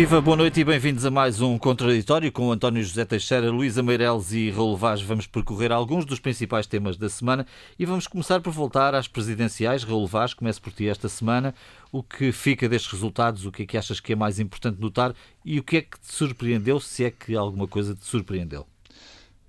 [0.00, 4.32] Viva, boa noite e bem-vindos a mais um Contraditório com António José Teixeira, Luísa Meireles
[4.32, 5.02] e Raul Vaz.
[5.02, 7.46] Vamos percorrer alguns dos principais temas da semana
[7.78, 9.84] e vamos começar por voltar às presidenciais.
[9.84, 11.54] Raul Vaz, começo por ti esta semana.
[11.92, 13.44] O que fica destes resultados?
[13.44, 15.14] O que é que achas que é mais importante notar?
[15.44, 18.66] E o que é que te surpreendeu, se é que alguma coisa te surpreendeu?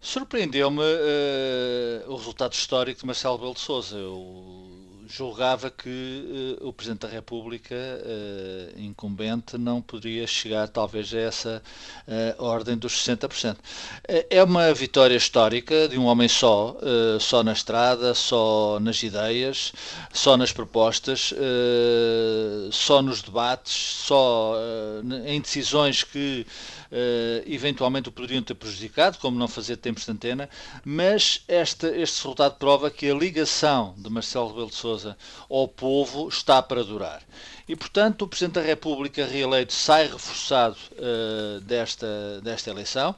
[0.01, 3.95] Surpreendeu-me uh, o resultado histórico de Marcelo Belo de Souza.
[3.95, 4.70] Eu
[5.11, 11.61] julgava que uh, o Presidente da República, uh, incumbente, não poderia chegar talvez a essa
[12.07, 13.57] uh, ordem dos 60%.
[14.07, 16.77] é uma vitória histórica de um homem só,
[17.20, 19.73] só na estrada, só nas ideias,
[20.13, 21.34] só nas propostas,
[22.71, 24.55] só nos debates, só
[25.26, 26.45] em decisões que
[27.45, 30.49] eventualmente o poderiam ter prejudicado, como não fazer tempos de antena,
[30.84, 35.01] mas este, este resultado prova que a ligação de Marcelo Rebelo de Sousa
[35.49, 37.21] ao povo está para durar.
[37.68, 43.16] E, portanto, o Presidente da República reeleito sai reforçado uh, desta, desta eleição.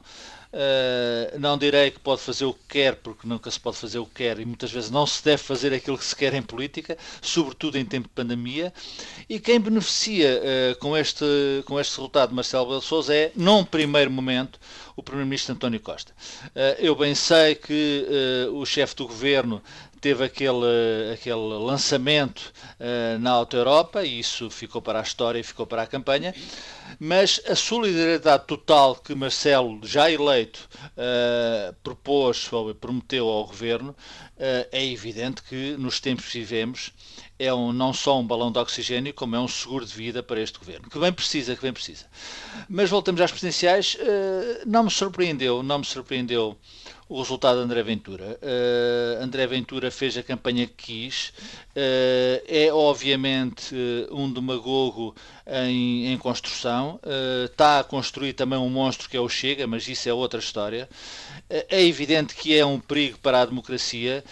[0.54, 4.06] Uh, não direi que pode fazer o que quer, porque nunca se pode fazer o
[4.06, 6.96] que quer e muitas vezes não se deve fazer aquilo que se quer em política,
[7.20, 8.72] sobretudo em tempo de pandemia.
[9.28, 11.24] E quem beneficia uh, com, este,
[11.64, 14.60] com este resultado de Marcelo Belo Souza é, num primeiro momento,
[14.94, 16.12] o Primeiro-Ministro António Costa.
[16.44, 18.06] Uh, eu bem sei que
[18.52, 19.60] o chefe do governo
[20.04, 25.42] teve aquele, aquele lançamento uh, na Auto Europa e isso ficou para a história e
[25.42, 26.34] ficou para a campanha,
[27.00, 34.68] mas a solidariedade total que Marcelo, já eleito, uh, propôs ou prometeu ao governo, uh,
[34.70, 36.92] é evidente que nos tempos que vivemos
[37.38, 40.38] é um, não só um balão de oxigênio, como é um seguro de vida para
[40.38, 42.04] este governo, que bem precisa, que bem precisa.
[42.68, 43.96] Mas voltamos às presidenciais,
[44.66, 46.56] não me surpreendeu, não me surpreendeu
[47.08, 48.38] o resultado de André Ventura.
[48.42, 50.72] Uh, André Ventura fez a campanha que
[51.08, 51.32] quis,
[51.76, 55.14] uh, é obviamente uh, um demagogo
[55.46, 56.98] em, em construção,
[57.44, 60.88] está a construir também um monstro que é o Chega, mas isso é outra história.
[61.50, 64.24] é evidente que é um perigo para a democracia,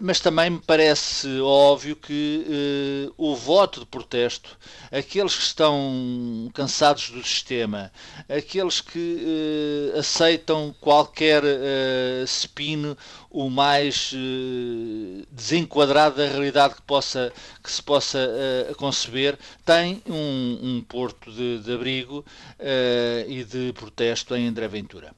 [0.00, 4.56] mas também me parece óbvio que o voto de protesto,
[4.90, 7.92] aqueles que estão cansados do sistema,
[8.28, 12.96] aqueles que aceitam qualquer uh, spin
[13.36, 17.30] o mais uh, desenquadrado da realidade que, possa,
[17.62, 22.20] que se possa uh, conceber, tem um, um porto de, de abrigo
[22.58, 25.12] uh, e de protesto em André Ventura.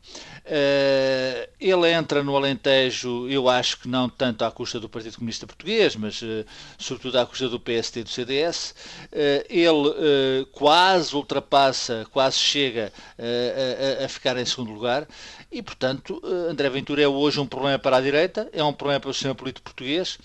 [1.61, 5.97] ele entra no Alentejo, eu acho que não tanto à custa do Partido Comunista Português,
[5.97, 6.21] mas
[6.79, 8.75] sobretudo à custa do PST e do CDS.
[9.49, 15.07] ele quase ultrapassa, quase chega a, a ficar em segundo lugar
[15.51, 19.11] e, portanto, André Ventura é hoje um problema para a direita, é um problema para
[19.11, 20.19] o sistema político português.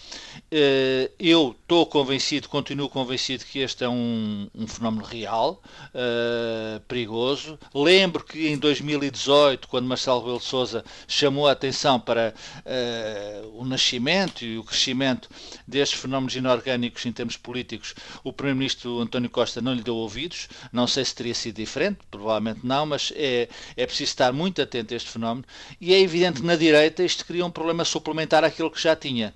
[0.51, 5.61] Eh, eu estou convencido, continuo convencido que este é um, um fenómeno real,
[5.95, 7.57] uh, perigoso.
[7.73, 12.33] Lembro que em 2018, quando Marcelo Rebelo de Sousa chamou a atenção para
[12.65, 15.29] uh, nascimento e o crescimento
[15.67, 20.47] destes fenómenos inorgânicos em termos políticos, o Primeiro-Ministro António Costa não lhe deu ouvidos.
[20.72, 24.94] Não sei se teria sido diferente, provavelmente não, mas é, é preciso estar muito atento
[24.94, 25.45] a este fenómeno.
[25.81, 29.33] E é evidente que na direita isto cria um problema suplementar àquilo que já tinha.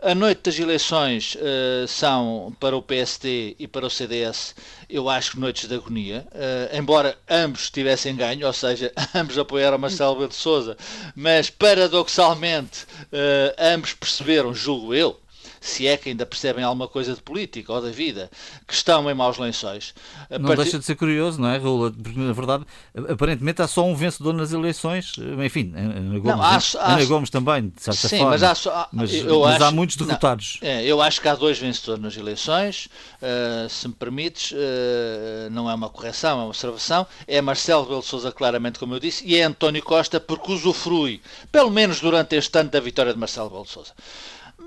[0.00, 4.54] A noite das eleições uh, são para o PSD e para o CDS,
[4.88, 10.14] eu acho noites de agonia, uh, embora ambos tivessem ganho, ou seja, ambos apoiaram Marcelo
[10.14, 10.76] Belo de Souza,
[11.16, 15.18] mas paradoxalmente uh, ambos perceberam, julgo eu,
[15.60, 18.30] se é que ainda percebem alguma coisa de política ou da vida,
[18.66, 19.94] que estão em maus lençóis.
[20.30, 21.92] Não deixa de ser curioso, não é, Raul?
[21.92, 22.64] Porque, na verdade,
[23.08, 25.14] aparentemente há só um vencedor nas eleições.
[25.44, 28.32] Enfim, Ana Gomes, não, há, Ana Gomes também, de certa sim, forma.
[28.32, 30.58] Mas há, só, mas, mas acho, há muitos derrotados.
[30.62, 32.88] Não, é, eu acho que há dois vencedores nas eleições.
[33.20, 37.06] Uh, se me permites, uh, não é uma correção, é uma observação.
[37.26, 41.70] É Marcelo Belo Souza, claramente, como eu disse, e é António Costa, porque usufrui, pelo
[41.70, 43.92] menos durante este ano, da vitória de Marcelo Belo Souza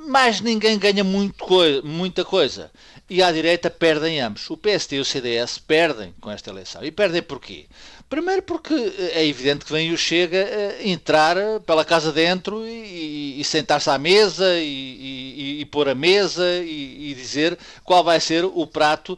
[0.07, 1.03] mais ninguém ganha
[1.38, 2.71] coi muita coisa.
[3.09, 4.50] E à direita perdem ambos.
[4.50, 6.83] O PST e o CDS perdem com esta eleição.
[6.83, 7.65] E perdem porquê?
[8.12, 13.39] Primeiro porque eh, é evidente que vem o Chega a entrar pela casa dentro e,
[13.39, 18.44] e sentar-se à mesa e, e, e, pôr a mesa e, dizer qual vai ser
[18.44, 19.18] o prato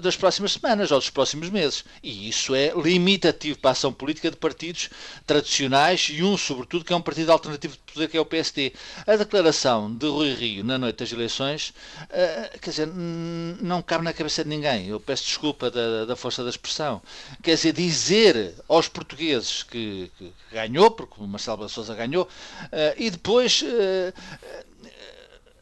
[0.00, 1.84] das próximas semanas ou dos próximos meses.
[2.00, 4.90] E isso é limitativo para a ação política de partidos
[5.26, 8.72] tradicionais e um, sobretudo, que é um partido alternativo poder, que é o PST.
[9.06, 11.72] A declaração de Rui Rio na noite das eleições,
[12.04, 14.88] uh, quer dizer, não cabe na cabeça de ninguém.
[14.88, 17.02] Eu peço desculpa da, da força da expressão.
[17.42, 23.10] Quer dizer, dizer aos portugueses que, que ganhou, porque o Marcelo Sousa ganhou, uh, e
[23.10, 23.62] depois.
[23.62, 24.12] Uh,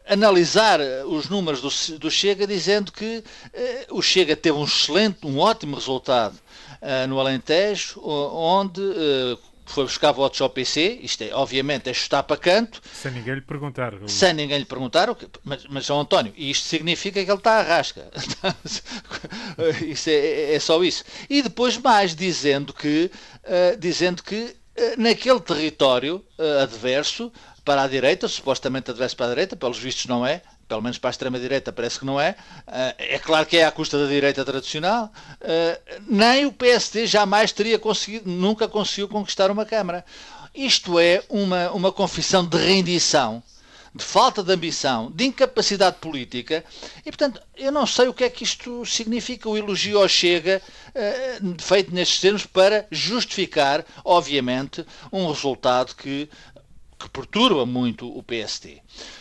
[0.08, 3.22] analisar os números do, do Chega dizendo que
[3.90, 6.36] o Chega teve um excelente, um ótimo resultado
[7.08, 8.82] no Alentejo, onde
[9.70, 12.80] foi buscar votos ao PC, isto é, obviamente, é chutar para canto.
[12.92, 13.94] Sem ninguém lhe perguntar.
[14.06, 15.08] Sem ninguém lhe perguntar,
[15.44, 18.10] mas, mas João António, isto significa que ele está à rasca.
[19.86, 21.04] isso é, é, só isso.
[21.28, 23.10] E depois mais, dizendo que,
[23.44, 27.32] uh, dizendo que uh, naquele território uh, adverso,
[27.64, 31.10] para a direita, supostamente adverso para a direita, pelos vistos não é, pelo menos para
[31.10, 32.36] a extrema-direita parece que não é,
[32.68, 37.50] eh, é claro que é à custa da direita tradicional, eh, nem o PSD jamais
[37.50, 40.04] teria conseguido, nunca conseguiu conquistar uma Câmara.
[40.54, 43.42] Isto é uma, uma confissão de rendição,
[43.92, 46.64] de falta de ambição, de incapacidade política,
[47.00, 50.62] e portanto eu não sei o que é que isto significa, o elogio ao Chega,
[50.94, 56.30] eh, feito nestes termos, para justificar, obviamente, um resultado que,
[56.96, 58.80] que perturba muito o PSD.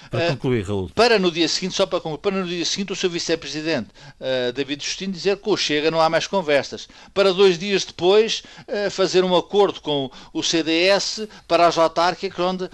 [0.09, 0.89] Para eh, concluir, Raul.
[0.95, 3.89] Para no dia seguinte, só para concluir, para no dia seguinte o seu vice-presidente,
[4.19, 6.87] uh, David Justino, dizer que o Chega não há mais conversas.
[7.13, 12.63] Para dois dias depois uh, fazer um acordo com o CDS para as autárquicas onde
[12.65, 12.69] uh,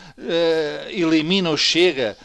[0.89, 2.17] elimina o Chega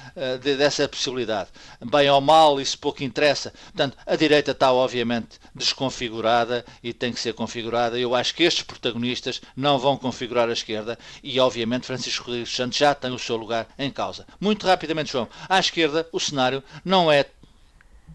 [0.43, 1.51] de, dessa possibilidade.
[1.85, 3.53] Bem ou mal, isso pouco interessa.
[3.65, 7.99] Portanto, a direita está obviamente desconfigurada e tem que ser configurada.
[7.99, 12.79] Eu acho que estes protagonistas não vão configurar a esquerda e, obviamente, Francisco Rodrigues Santos
[12.79, 14.27] já tem o seu lugar em causa.
[14.41, 15.29] Muito rapidamente João.
[15.49, 17.25] À esquerda, o cenário não é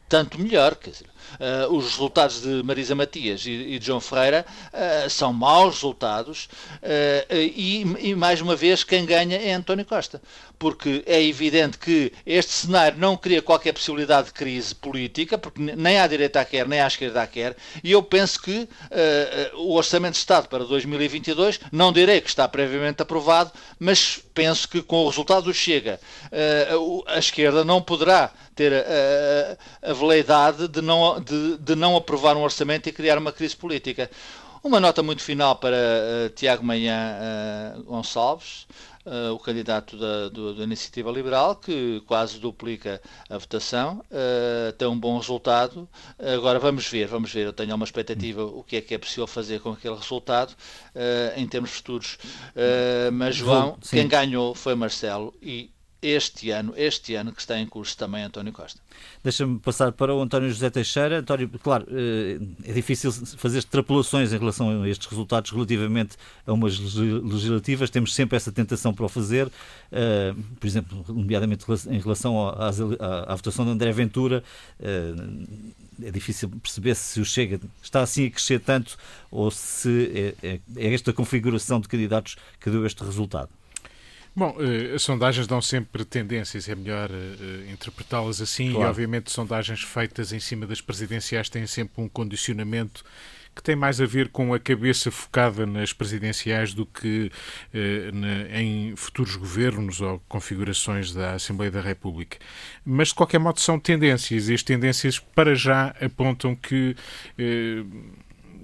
[0.08, 0.76] tanto melhor.
[0.76, 1.08] Quer dizer,
[1.40, 6.46] uh, os resultados de Marisa Matias e, e de João Ferreira uh, são maus resultados
[6.82, 10.22] uh, e, e, mais uma vez, quem ganha é António Costa.
[10.58, 16.00] Porque é evidente que este cenário não cria qualquer possibilidade de crise política, porque nem
[16.00, 18.66] à direita quer, nem à esquerda quer, e eu penso que
[19.58, 24.82] o Orçamento de Estado para 2022, não direi que está previamente aprovado, mas penso que
[24.82, 26.00] com o resultado do Chega,
[27.06, 32.42] a esquerda não poderá ter a, a veleidade de não, de, de não aprovar um
[32.42, 34.10] orçamento e criar uma crise política.
[34.66, 37.20] Uma nota muito final para uh, Tiago Manhã
[37.78, 38.66] uh, Gonçalves,
[39.06, 44.04] uh, o candidato da, do, da, Iniciativa Liberal, que quase duplica a votação,
[44.76, 45.88] tem um bom resultado.
[46.18, 47.46] Agora vamos ver, vamos ver.
[47.46, 50.56] Eu tenho uma expectativa o que é que é possível fazer com aquele resultado
[51.38, 52.18] em termos futuros.
[53.14, 55.70] mas João, quem ganhou foi Marcelo e
[56.06, 58.80] este ano, este ano que está em curso também António Costa.
[59.24, 61.20] Deixa-me passar para o António José Teixeira.
[61.20, 66.16] António, claro, eh, é difícil fazer extrapolações em relação a estes resultados relativamente
[66.46, 67.90] a umas legislativas.
[67.90, 69.50] Temos sempre essa tentação para o fazer.
[69.92, 74.44] Eh, por exemplo, nomeadamente em relação à, votação de André Ventura,
[74.80, 75.14] eh,
[76.04, 78.96] é difícil perceber se o Chega está assim a crescer tanto
[79.32, 83.50] ou se é, é, é esta configuração de candidatos que deu este resultado.
[84.36, 88.88] Bom, uh, as sondagens dão sempre tendências, é melhor uh, interpretá-las assim claro.
[88.88, 93.04] e, obviamente, sondagens feitas em cima das presidenciais têm sempre um condicionamento
[93.56, 97.32] que tem mais a ver com a cabeça focada nas presidenciais do que
[97.74, 102.38] eh, na, em futuros governos ou configurações da Assembleia da República.
[102.84, 106.98] Mas, de qualquer modo, são tendências e as tendências, para já, apontam que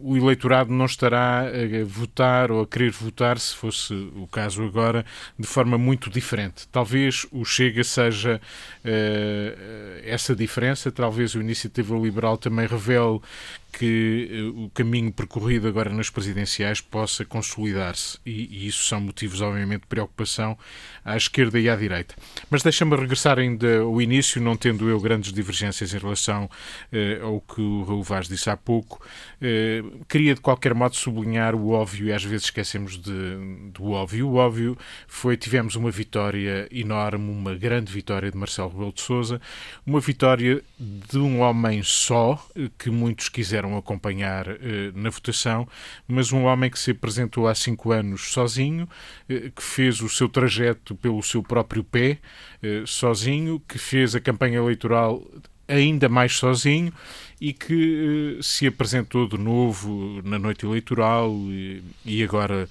[0.03, 5.05] o eleitorado não estará a votar ou a querer votar, se fosse o caso agora,
[5.37, 6.67] de forma muito diferente.
[6.69, 8.41] Talvez o Chega seja
[8.83, 13.19] uh, essa diferença, talvez o Iniciativa Liberal também revele
[13.71, 19.41] que uh, o caminho percorrido agora nas presidenciais possa consolidar-se e, e, isso são motivos,
[19.41, 20.57] obviamente, de preocupação
[21.03, 22.15] à esquerda e à direita.
[22.49, 27.41] Mas deixa-me regressar ainda ao início, não tendo eu grandes divergências em relação uh, ao
[27.41, 29.01] que o Raul Vaz disse há pouco.
[29.41, 34.27] Uh, queria, de qualquer modo, sublinhar o óbvio e às vezes esquecemos de, do óbvio.
[34.27, 39.41] O óbvio foi, tivemos uma vitória enorme, uma grande vitória de Marcelo Rebelo de Sousa,
[39.85, 42.43] uma vitória de um homem só,
[42.77, 45.67] que muitos quiseram quiseram acompanhar eh, na votação,
[46.07, 48.89] mas um homem que se apresentou há cinco anos sozinho,
[49.29, 52.17] eh, que fez o seu trajeto pelo seu próprio pé,
[52.63, 55.23] eh, sozinho, que fez a campanha eleitoral
[55.67, 56.91] ainda mais sozinho
[57.41, 61.35] e que se apresentou de novo na noite eleitoral
[62.05, 62.69] e, agora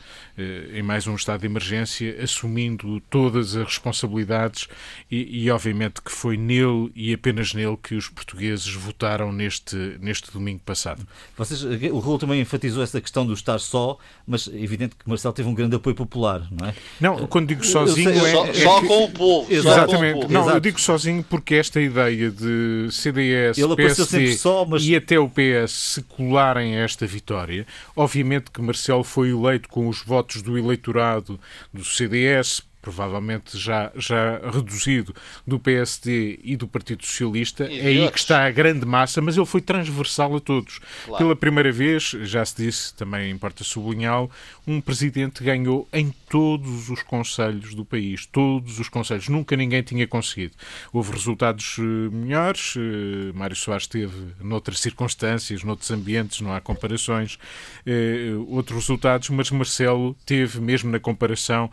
[0.72, 4.68] em mais um estado de emergência, assumindo todas as responsabilidades
[5.10, 10.32] e, e, obviamente que foi nele e apenas nele que os portugueses votaram neste, neste
[10.32, 11.06] domingo passado.
[11.36, 15.34] Vocês, o Raul também enfatizou essa questão do estar só, mas é evidente que Marcelo
[15.34, 16.74] teve um grande apoio popular, não é?
[17.00, 19.52] Não, quando digo sozinho sei, é, só, é só com o povo.
[19.52, 20.18] Exatamente.
[20.18, 20.32] O povo.
[20.32, 20.56] Não, Exato.
[20.56, 24.84] eu digo sozinho porque esta ideia de CDS, Ele PSD só, mas...
[24.84, 29.88] e até o PS se colarem a esta vitória, obviamente que Marcelo foi eleito com
[29.88, 31.40] os votos votos do eleitorado
[31.72, 35.14] do CDS, provavelmente já, já reduzido,
[35.46, 37.64] do PSD e do Partido Socialista.
[37.64, 38.12] E é aí outros.
[38.14, 40.80] que está a grande massa, mas ele foi transversal a todos.
[41.04, 41.24] Claro.
[41.24, 44.30] Pela primeira vez, já se disse, também importa sublinhá-lo,
[44.70, 48.24] um presidente ganhou em todos os conselhos do país.
[48.24, 49.28] Todos os conselhos.
[49.28, 50.54] Nunca ninguém tinha conseguido.
[50.92, 52.74] Houve resultados eh, melhores.
[52.76, 57.36] Eh, Mário Soares teve noutras circunstâncias, noutros ambientes, não há comparações.
[57.84, 61.70] Eh, outros resultados, mas Marcelo teve, mesmo na comparação,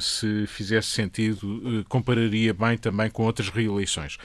[0.00, 4.16] se fizesse sentido, compararia bem também com outras reeleições.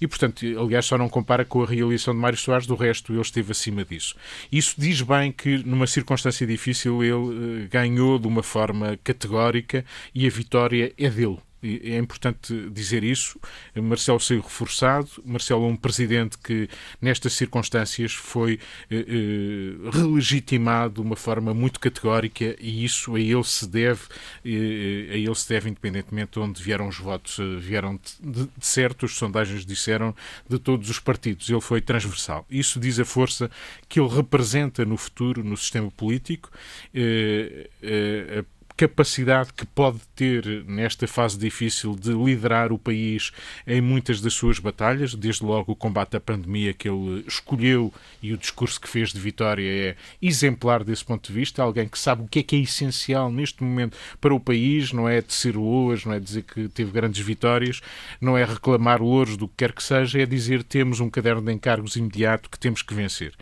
[0.00, 3.20] E, portanto, aliás, só não compara com a reeleição de Mário Soares, do resto ele
[3.20, 4.14] esteve acima disso.
[4.50, 10.30] Isso diz bem que, numa circunstância difícil, ele ganhou de uma forma categórica e a
[10.30, 13.38] vitória é dele é importante dizer isso.
[13.74, 15.08] Marcelo saiu reforçado.
[15.24, 16.68] Marcelo é um presidente que,
[17.00, 18.58] nestas circunstâncias, foi
[18.90, 24.00] eh, eh, relegitimado de uma forma muito categórica e isso a ele se deve,
[24.44, 27.38] eh, a ele se deve, independentemente de onde vieram os votos.
[27.38, 30.14] Eh, vieram de, de certo, as sondagens disseram,
[30.48, 31.48] de todos os partidos.
[31.48, 32.46] Ele foi transversal.
[32.50, 33.50] Isso diz a força
[33.88, 36.50] que ele representa no futuro, no sistema político.
[36.94, 38.44] Eh, eh,
[38.82, 43.30] capacidade que pode ter nesta fase difícil de liderar o país
[43.64, 48.32] em muitas das suas batalhas, desde logo o combate à pandemia que ele escolheu e
[48.32, 52.24] o discurso que fez de vitória é exemplar desse ponto de vista, alguém que sabe
[52.24, 56.04] o que é que é essencial neste momento para o país, não é tecer louas,
[56.04, 57.80] não é dizer que teve grandes vitórias,
[58.20, 61.52] não é reclamar louros do que quer que seja, é dizer temos um caderno de
[61.52, 63.32] encargos imediato que temos que vencer.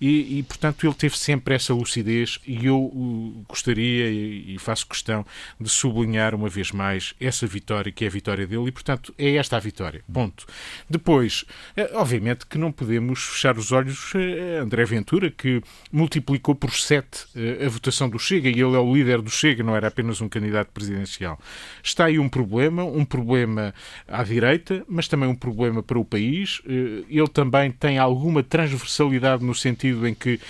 [0.00, 5.24] E, e portanto, ele teve sempre essa lucidez e eu uh, gostaria e faço questão
[5.60, 9.36] de sublinhar uma vez mais essa vitória, que é a vitória dele, e portanto é
[9.36, 10.02] esta a vitória.
[10.12, 10.46] Ponto.
[10.88, 11.44] Depois,
[11.76, 17.26] eh, obviamente que não podemos fechar os olhos a André Ventura, que multiplicou por sete
[17.36, 20.20] eh, a votação do Chega, e ele é o líder do Chega, não era apenas
[20.20, 21.38] um candidato presidencial.
[21.82, 23.74] Está aí um problema, um problema
[24.06, 26.62] à direita, mas também um problema para o país.
[26.66, 30.40] Eh, ele também tem alguma transversalidade no sentido em que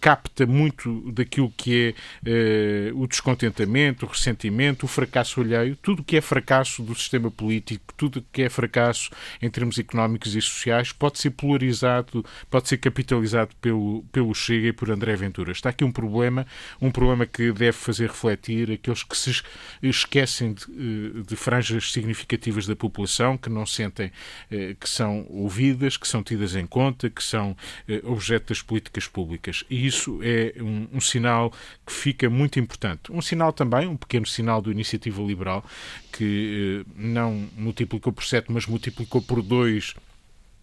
[0.00, 1.94] capta muito daquilo que
[2.24, 3.69] é o descontentamento
[4.02, 8.24] o ressentimento, o fracasso alheio, tudo o que é fracasso do sistema político, tudo o
[8.32, 9.10] que é fracasso
[9.40, 14.72] em termos económicos e sociais pode ser polarizado, pode ser capitalizado pelo, pelo Chega e
[14.72, 15.52] por André Ventura.
[15.52, 16.46] Está aqui um problema,
[16.80, 19.42] um problema que deve fazer refletir aqueles que se
[19.82, 24.10] esquecem de, eh, de franjas significativas da população, que não sentem
[24.50, 27.56] eh, que são ouvidas, que são tidas em conta, que são
[27.88, 29.64] eh, objeto das políticas públicas.
[29.70, 31.52] E isso é um, um sinal
[31.86, 33.12] que fica muito importante.
[33.12, 35.62] Um sinal também um pequeno sinal do Iniciativa Liberal,
[36.10, 39.94] que eh, não multiplicou por 7, mas multiplicou por 2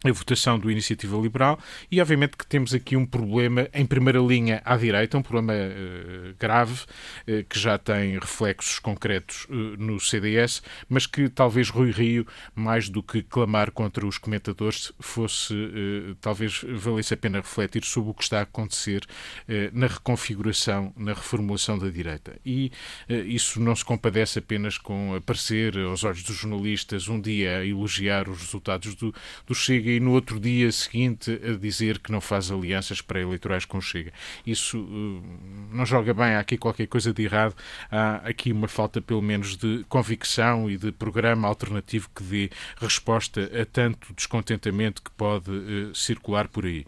[0.10, 1.60] a votação do Iniciativa Liberal
[1.92, 6.36] e, obviamente, que temos aqui um problema em primeira linha à direita, um problema uh,
[6.40, 12.26] grave uh, que já tem reflexos concretos uh, no CDS, mas que talvez Rui Rio,
[12.56, 15.54] mais do que clamar contra os comentadores, fosse
[16.22, 19.06] talvez valesse a pena refletir sobre o que está a acontecer
[19.74, 22.38] na reconfiguração, na reformulação da direita.
[22.46, 22.72] E
[23.10, 28.30] isso não se compadece apenas com aparecer aos olhos dos jornalistas um dia a elogiar
[28.30, 29.14] os resultados do,
[29.46, 33.80] do Chega e no outro dia seguinte a dizer que não faz alianças pré-eleitorais com
[33.80, 34.14] o Chega.
[34.46, 35.24] Isso uh,
[35.72, 37.56] não joga bem, há aqui qualquer coisa de errado,
[37.92, 42.50] há aqui uma falta pelo menos de convicção e de programa alternativo que dê
[42.80, 46.86] resposta a tanto descontentamento que pode uh, circular por aí.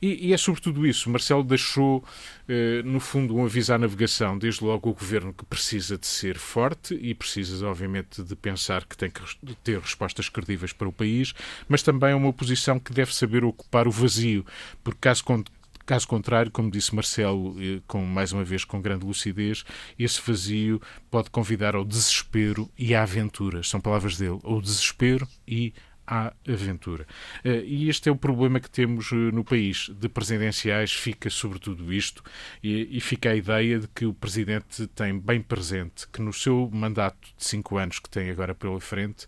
[0.00, 4.64] E, e, é sobretudo isso, Marcelo deixou uh, no fundo um aviso à navegação, desde
[4.64, 9.10] logo o governo que precisa de ser forte e precisa obviamente de pensar que tem
[9.10, 9.20] que
[9.64, 11.34] ter respostas credíveis para o país,
[11.68, 14.44] mas também uma posição que deve saber ocupar o vazio,
[14.82, 15.24] porque caso
[15.84, 19.64] Caso contrário, como disse Marcelo, eh, com, mais uma vez com grande lucidez,
[19.98, 20.80] esse vazio
[21.10, 23.64] pode convidar ao desespero e à aventura.
[23.64, 24.38] São palavras dele.
[24.44, 25.91] Ao desespero e à
[26.46, 27.06] aventura.
[27.42, 29.90] Eh, e este é o problema que temos eh, no país.
[29.98, 32.22] De presidenciais fica sobretudo isto
[32.62, 37.18] e, fica a ideia de que o presidente tem bem presente que no seu mandato
[37.36, 39.26] de cinco anos que tem agora pela frente,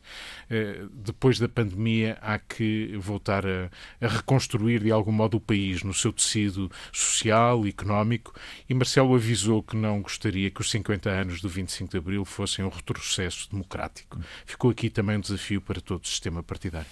[0.50, 5.82] eh, depois da pandemia, há que voltar a, a reconstruir de algum modo o país
[5.82, 8.34] no seu tecido social, económico.
[8.68, 12.64] E Marcelo avisou que não gostaria que os 50 anos do 25 de Abril fossem
[12.64, 14.20] um retrocesso democrático.
[14.44, 16.86] Ficou aqui também um desafio para todo o sistema partidário partidário.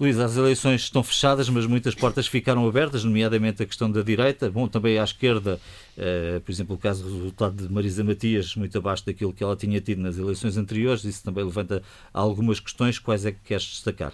[0.00, 4.48] Luís, as eleições estão fechadas, mas muitas portas ficaram abertas, nomeadamente a questão da direita.
[4.48, 5.60] Bom, também à esquerda,
[5.96, 9.56] uh, por exemplo, o caso do resultado de Marisa Matias, muito abaixo daquilo que ela
[9.56, 11.02] tinha tido nas eleições anteriores.
[11.02, 11.82] Isso também levanta
[12.14, 12.96] algumas questões.
[12.96, 14.12] Quais é que queres destacar?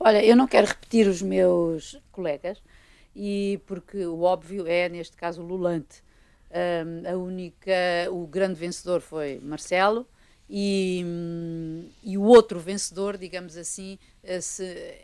[0.00, 2.60] Olha, eu não quero repetir os meus colegas,
[3.14, 6.02] e porque o óbvio é, neste caso, o Lulante.
[6.50, 7.72] Um, a única,
[8.10, 10.06] o grande vencedor foi Marcelo,
[10.48, 14.40] e, hum, e o outro vencedor, digamos assim, eh,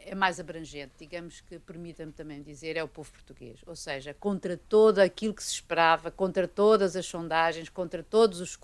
[0.07, 3.59] é mais abrangente, digamos que permita-me também dizer, é o povo português.
[3.67, 8.59] Ou seja, contra todo aquilo que se esperava, contra todas as sondagens, contra todas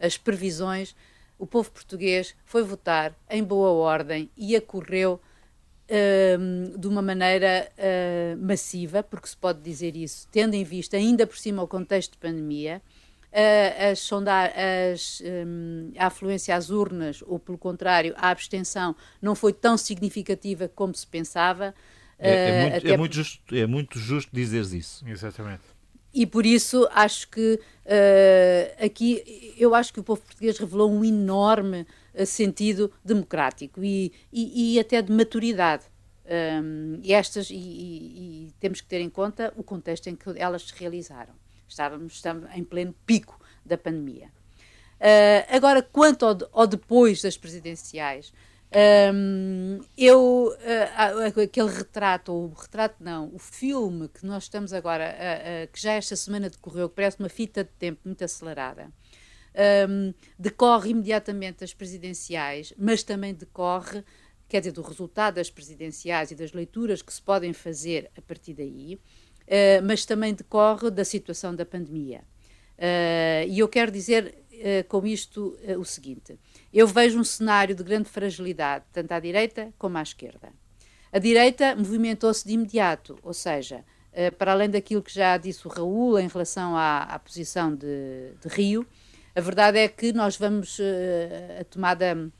[0.00, 0.94] as previsões,
[1.38, 5.20] o povo português foi votar em boa ordem e acorreu
[5.88, 11.26] uh, de uma maneira uh, massiva, porque se pode dizer isso, tendo em vista ainda
[11.26, 12.80] por cima o contexto de pandemia,
[13.90, 14.52] as sondar,
[14.92, 20.68] as, um, a afluência às urnas, ou pelo contrário, a abstenção, não foi tão significativa
[20.68, 21.74] como se pensava.
[22.18, 25.08] É, é, muito, é, muito, justo, é muito justo dizeres isso.
[25.08, 25.62] Exatamente
[26.14, 31.04] e por isso acho que uh, aqui eu acho que o povo português revelou um
[31.04, 35.84] enorme uh, sentido democrático e, e, e, até de maturidade.
[36.24, 40.62] Um, e estas e, e, temos que ter em conta o contexto em que elas
[40.62, 41.34] se realizaram.
[41.72, 42.22] Estávamos,
[42.54, 44.28] em pleno pico da pandemia.
[45.00, 48.32] Uh, agora, quanto ao, ao depois das presidenciais,
[49.14, 55.72] um, eu, uh, aquele retrato, ou retrato não, o filme que nós estamos agora, uh,
[55.72, 58.90] que já esta semana decorreu, que parece uma fita de tempo muito acelerada,
[59.88, 64.02] um, decorre imediatamente das presidenciais, mas também decorre,
[64.48, 68.54] quer dizer, do resultado das presidenciais e das leituras que se podem fazer a partir
[68.54, 68.98] daí,
[69.84, 72.22] mas também decorre da situação da pandemia.
[73.48, 74.34] e eu quero dizer
[74.88, 76.38] com isto o seguinte
[76.72, 80.48] eu vejo um cenário de grande fragilidade, tanto à direita como à esquerda.
[81.12, 85.70] A direita movimentou-se de imediato, ou seja, eh, para além daquilo que já disse o
[85.70, 88.86] Raul em relação à, à posição de, de, Rio,
[89.34, 92.32] a verdade é que nós vamos eh, a tomada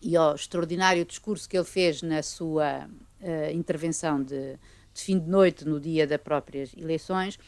[0.00, 2.88] e ao extraordinário discurso que ele fez na sua
[3.20, 4.58] uh, intervenção de,
[4.92, 7.38] de, fim de noite no dia das próprias eleições,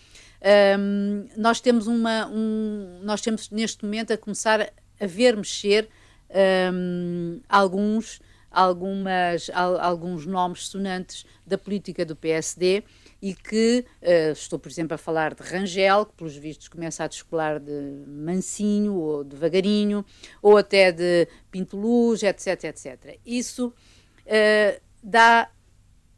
[0.78, 5.88] um, nós temos uma um, nós temos neste momento a começar a ver mexer
[6.72, 12.82] um, alguns, algumas, al, alguns nomes sonantes da política do PSD
[13.22, 17.06] e que, uh, estou por exemplo a falar de Rangel, que pelos vistos começa a
[17.06, 20.04] descolar de mansinho ou devagarinho,
[20.42, 23.18] ou até de Pinto Luz, etc, etc.
[23.24, 25.50] Isso uh, dá,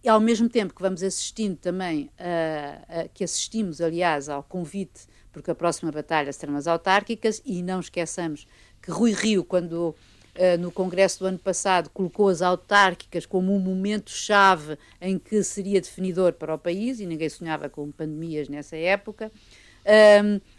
[0.08, 5.54] ao mesmo tempo que vamos assistindo também, uh, que assistimos aliás ao convite, porque a
[5.54, 8.46] próxima batalha serão as autárquicas, e não esqueçamos
[8.80, 9.94] que Rui Rio, quando
[10.34, 15.80] uh, no Congresso do ano passado colocou as autárquicas como um momento-chave em que seria
[15.80, 19.30] definidor para o país, e ninguém sonhava com pandemias nessa época,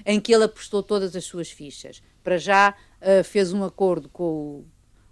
[0.06, 2.02] em que ele apostou todas as suas fichas.
[2.24, 2.74] Para já
[3.26, 4.64] fez um acordo com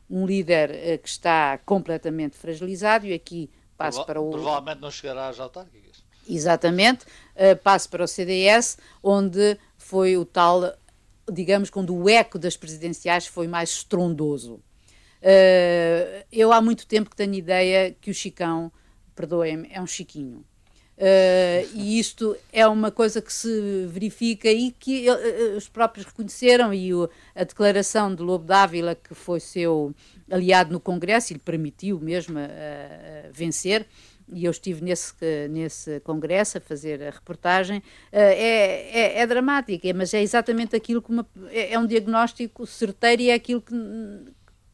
[0.09, 4.29] um líder que está completamente fragilizado, e aqui passo Prova para o.
[4.31, 6.03] Provavelmente não chegará às autárquicas.
[6.27, 10.75] Exatamente, uh, passo para o CDS, onde foi o tal
[11.31, 14.55] digamos, quando o eco das presidenciais foi mais estrondoso.
[15.21, 18.71] Uh, eu há muito tempo que tenho ideia que o Chicão,
[19.15, 20.45] perdoem-me, é um chiquinho.
[20.97, 26.73] Uh, e isto é uma coisa que se verifica e que uh, os próprios reconheceram
[26.73, 29.93] e o, a declaração de Lobo Dávila, que foi seu
[30.31, 32.39] aliado no Congresso e lhe permitiu mesmo
[33.33, 33.85] vencer,
[34.31, 35.13] e eu estive nesse,
[35.49, 41.11] nesse congresso a fazer a reportagem, é, é, é dramática, mas é exatamente aquilo que
[41.11, 43.75] uma, é, é um diagnóstico certeiro e é aquilo que,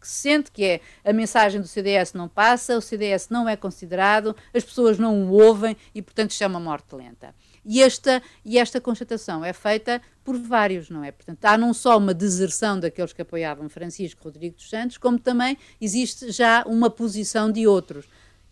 [0.02, 3.56] que se sente que é a mensagem do CDS não passa, o CDS não é
[3.56, 7.34] considerado, as pessoas não o ouvem e, portanto, isto é morte lenta.
[7.64, 11.12] E esta, e esta constatação é feita por vários, não é?
[11.12, 15.58] Portanto, há não só uma deserção daqueles que apoiavam Francisco Rodrigo dos Santos, como também
[15.80, 18.08] existe já uma posição de outros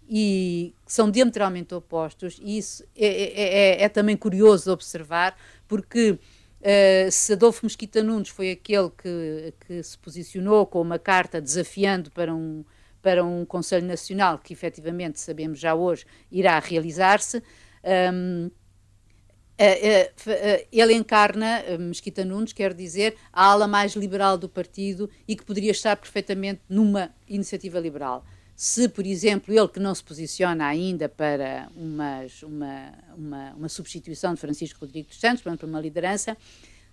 [0.07, 5.35] e que são diametralmente opostos, e isso é, é, é, é também curioso observar,
[5.67, 6.17] porque
[6.61, 12.11] uh, se Adolfo Mesquita Nunes foi aquele que, que se posicionou com uma carta desafiando
[12.11, 12.63] para um,
[13.01, 17.41] para um Conselho Nacional, que efetivamente sabemos já hoje irá realizar-se,
[18.13, 18.51] um,
[20.71, 25.43] ele encarna, uh, Mesquita Nunes, quer dizer, a ala mais liberal do partido e que
[25.43, 28.25] poderia estar perfeitamente numa iniciativa liberal
[28.61, 34.33] se, por exemplo, ele que não se posiciona ainda para umas, uma, uma, uma, substituição
[34.33, 36.35] de Francisco Rodrigues dos Santos, para uma liderança,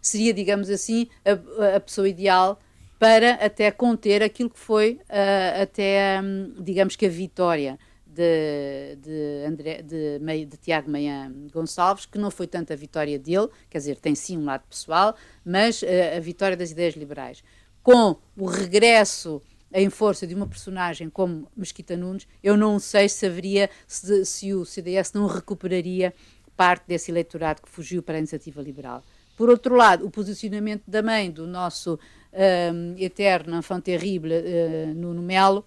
[0.01, 2.61] seria, digamos assim, a, a pessoa ideal
[3.01, 7.77] para até conter aquilo que foi uh, até, um, digamos que a vitória
[8.07, 13.49] de, de, André, de, de Tiago Meia Gonçalves, que não foi tanto a vitória dele,
[13.69, 17.43] quer dizer, tem sim um lado pessoal, mas uh, a vitória das ideias liberais.
[17.83, 19.43] Com o regresso
[19.77, 24.55] em força de uma personagem como Mesquita Nunes, eu não sei se haveria, se, se
[24.55, 26.15] o CDS não recuperaria
[26.57, 29.05] parte desse eleitorado que fugiu para a iniciativa liberal.
[29.37, 35.21] Por outro lado, o posicionamento da mãe do nosso uh, eterno, enfant terrible, uh, Nuno
[35.21, 35.63] Melo,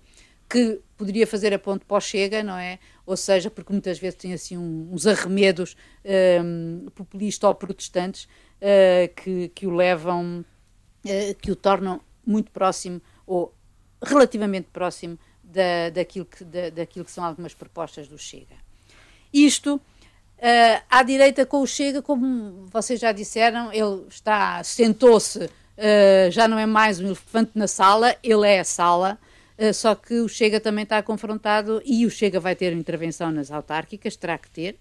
[0.49, 2.79] que poderia fazer a ponte pós-chega, não é?
[3.05, 5.77] Ou seja, porque muitas vezes tem assim um, uns arremedos
[6.43, 10.43] um, populistas ou protestantes uh, que, que o levam,
[11.05, 13.53] uh, que o tornam muito próximo ou
[14.01, 18.55] relativamente próximo da, daquilo, que, da, daquilo que são algumas propostas do Chega.
[19.33, 19.81] Isto, uh,
[20.89, 26.57] à direita com o Chega, como vocês já disseram, ele está, sentou-se, uh, já não
[26.57, 29.19] é mais um elefante na sala, ele é a sala,
[29.57, 33.51] uh, só que o Chega também está confrontado e o Chega vai ter intervenção nas
[33.51, 34.79] autárquicas, terá que ter.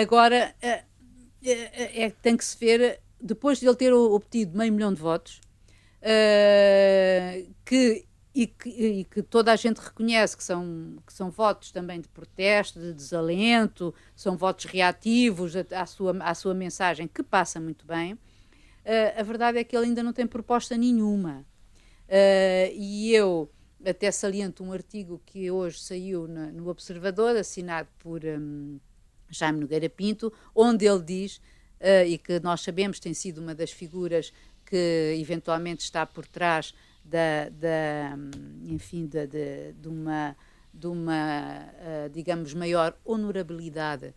[0.00, 5.40] agora, é, tem que se ver, depois de ele ter obtido meio milhão de votos,
[7.64, 8.08] que
[8.38, 12.08] e que, e que, toda a gente reconhece que são, que são votos também de
[12.08, 18.12] protesto, de desalento, são votos reativos à sua, à sua mensagem, que passa muito bem,
[18.12, 18.18] uh,
[19.16, 21.44] a verdade é que ele ainda não tem proposta nenhuma.
[22.06, 23.50] Uh, e eu
[23.84, 28.78] até saliento um artigo que hoje saiu no, no Observador, assinado por um,
[29.28, 31.38] Jaime Nogueira Pinto, onde ele diz,
[31.80, 34.32] uh, e que nós sabemos tem sido uma das figuras
[34.68, 38.18] que eventualmente está por trás da, da
[38.66, 40.36] enfim, de, de, de, uma,
[40.72, 41.64] de uma
[42.06, 44.14] uh, digamos, maior honorabilidade uh,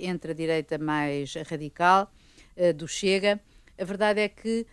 [0.00, 2.12] entre a direita mais radical
[2.56, 3.40] uh, do Chega.
[3.78, 4.66] A verdade é que,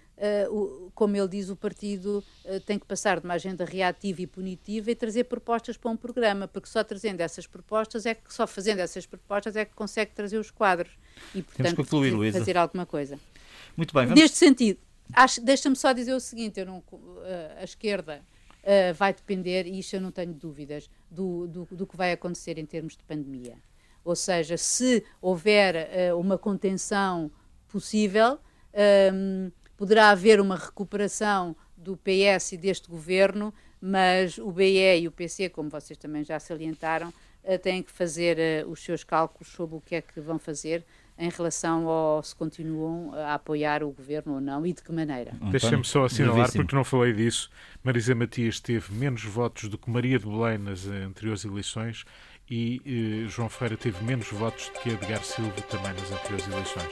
[0.50, 2.24] o, como ele diz, o partido
[2.66, 6.48] tem que passar de uma agenda reativa e punitiva e trazer propostas para um programa,
[6.48, 10.38] porque só trazendo essas propostas é que, só fazendo essas propostas é que consegue trazer
[10.38, 10.94] os quadros
[11.36, 13.20] e, portanto, concluir, fazer alguma coisa.
[13.76, 14.06] Muito bem.
[14.06, 14.22] Vamos...
[14.22, 14.80] Neste sentido,
[15.44, 17.22] Deixa-me só dizer o seguinte: eu não, uh,
[17.60, 18.22] a esquerda
[18.64, 22.58] uh, vai depender, e isto eu não tenho dúvidas, do, do, do, que vai acontecer
[22.58, 23.58] em termos de pandemia.
[24.04, 27.32] Ou seja, se houver uh, uma contenção
[27.68, 28.40] possível,
[29.14, 35.12] um, poderá haver uma recuperação do PS e deste governo, mas o BE e o
[35.12, 37.14] PC, como vocês também já salientaram,
[37.62, 40.86] têm que fazer os seus cálculos sobre o que é que vão fazer
[41.18, 45.34] em relação ao se continuam a apoiar o governo ou não e de que maneira.
[45.52, 47.50] Deixa-me só assinalar, porque não falei disso,
[47.84, 52.04] Marisa Matias teve menos votos do que Maria de Belém nas anteriores eleições
[52.50, 56.90] e eh, João Ferreira teve menos votos do que Edgar Silva também nas anteriores eleições.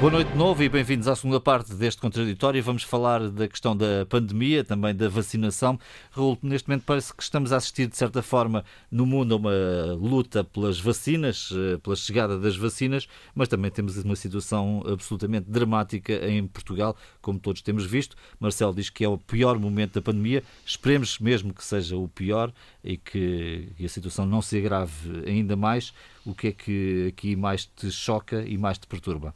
[0.00, 2.62] Boa noite de novo e bem-vindos à segunda parte deste contraditório.
[2.62, 5.78] Vamos falar da questão da pandemia, também da vacinação.
[6.10, 9.94] Raul, neste momento parece que estamos a assistir, de certa forma, no mundo a uma
[9.94, 16.12] luta pelas vacinas, eh, pela chegada das vacinas, mas também temos uma situação absolutamente dramática
[16.28, 18.14] em Portugal, como todos temos visto.
[18.38, 20.42] Marcelo diz que é o pior momento da pandemia.
[20.66, 22.52] Esperemos mesmo que seja o pior
[22.82, 25.94] e que a situação não se agrave ainda mais.
[26.26, 29.34] O que é que aqui mais te choca e mais te perturba?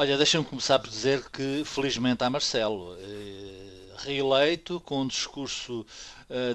[0.00, 5.84] Olha, deixa-me começar por dizer que felizmente há Marcelo, eh, reeleito com um discurso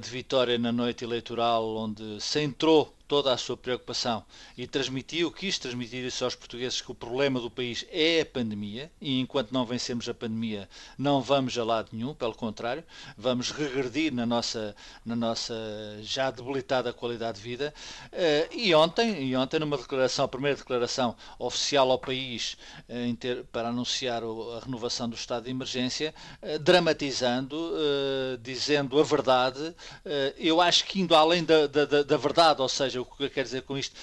[0.02, 4.26] de vitória na noite eleitoral onde centrou toda a sua preocupação
[4.58, 8.92] e transmitiu, quis transmitir isso aos portugueses que o problema do país é a pandemia
[9.00, 12.84] e enquanto não vencemos a pandemia não vamos a lado nenhum, pelo contrário,
[13.16, 15.54] vamos regredir na nossa, na nossa
[16.02, 17.72] já debilitada qualidade de vida.
[18.12, 22.58] Eh, e ontem, e ontem numa declaração, a primeira declaração oficial ao país
[22.90, 23.14] eh,
[23.52, 27.54] para anunciar a renovação do estado de emergência, eh, dramatizando,
[28.42, 29.63] dizendo a verdade,
[30.38, 33.46] eu acho que indo além da, da, da verdade, ou seja, o que eu quero
[33.46, 33.96] dizer com isto?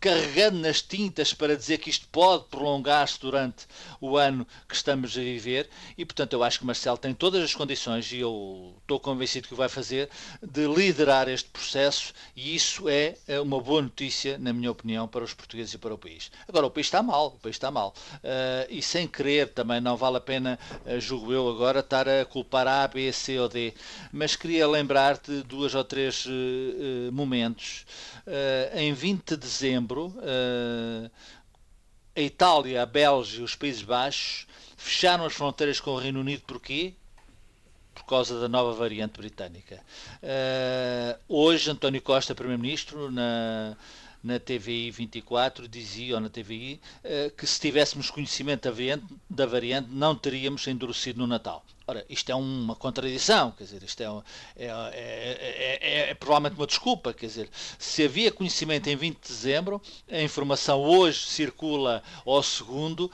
[0.00, 3.66] Carregando nas tintas para dizer que isto pode prolongar-se durante
[4.00, 7.52] o ano que estamos a viver e, portanto, eu acho que Marcelo tem todas as
[7.52, 10.08] condições e eu estou convencido que o vai fazer
[10.40, 15.24] de liderar este processo e isso é, é uma boa notícia, na minha opinião, para
[15.24, 16.30] os portugueses e para o país.
[16.46, 19.96] Agora, o país está mal, o país está mal uh, e sem querer também não
[19.96, 23.74] vale a pena, uh, julgo eu agora, estar a culpar A, B, C ou D,
[24.12, 27.84] mas queria lembrar-te duas ou três uh, momentos.
[28.74, 31.10] em 20 de dezembro uh,
[32.16, 36.42] a Itália, a Bélgica e os Países Baixos fecharam as fronteiras com o Reino Unido
[36.46, 36.94] porquê?
[37.94, 39.80] Por causa da nova variante britânica.
[40.22, 43.76] Uh, hoje, António Costa, Primeiro-Ministro, na,
[44.28, 48.68] na TVI 24 dizia, ou na TVI, uh, que se tivéssemos conhecimento
[49.28, 51.64] da variante, não teríamos endurecido no Natal.
[51.86, 54.06] Ora, isto é uma contradição, quer dizer, isto é,
[54.56, 59.26] é, é, é, é, provavelmente uma desculpa, quer dizer, se havia conhecimento em 20 de
[59.26, 63.10] dezembro, a informação hoje circula ao segundo,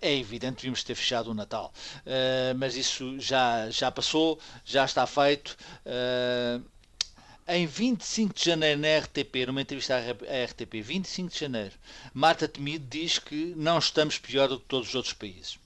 [0.00, 1.70] é evidente devíamos ter fechado o Natal.
[2.56, 5.54] mas isso já, já passou, já está feito.
[7.48, 11.74] Em 25 de janeiro na RTP, numa entrevista à RTP, 25 de janeiro,
[12.12, 15.58] Marta Temido diz que não estamos pior do que todos os outros países.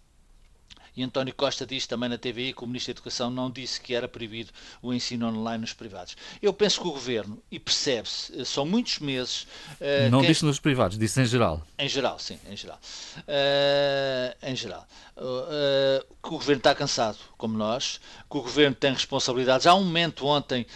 [1.01, 3.95] E António Costa disse também na TVI que o Ministro da Educação não disse que
[3.95, 6.15] era proibido o ensino online nos privados.
[6.43, 9.45] Eu penso que o Governo, e percebe-se, são muitos meses...
[9.81, 10.29] Uh, não quem...
[10.29, 11.67] disse nos privados, disse em geral.
[11.79, 12.79] Em geral, sim, em geral.
[13.21, 14.87] Uh, em geral.
[15.17, 17.99] Uh, que o Governo está cansado, como nós,
[18.31, 19.67] que o Governo tem responsabilidades.
[19.67, 20.67] Há um momento ontem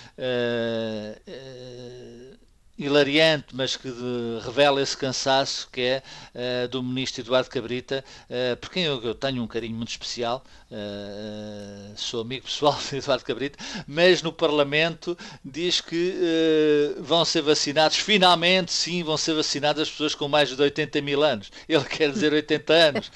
[2.77, 6.03] hilariante, mas que de, revela esse cansaço que é
[6.35, 10.45] uh, do ministro Eduardo Cabrita, uh, por quem eu, eu, tenho um carinho muito especial,
[10.71, 16.15] uh, sou amigo pessoal de Eduardo Cabrita, mas no Parlamento diz que
[16.99, 21.23] vão ser vacinados, finalmente sim, vão ser vacinadas as pessoas com mais de 80 mil
[21.23, 21.53] anos.
[21.69, 23.13] Ele quer dizer 80 anos,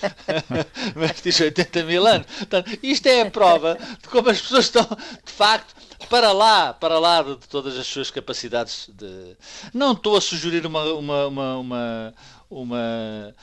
[0.95, 2.27] mas diz 80 mil anos.
[2.27, 5.75] Portanto, isto é a prova de como as pessoas estão, de facto,
[6.07, 9.37] para lá, para lá de, todas as suas capacidades de.
[9.73, 12.15] Não estou a sugerir uma, uma, uma, uma,
[12.51, 13.35] uma